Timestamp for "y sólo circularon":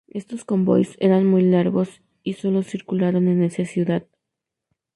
2.23-3.27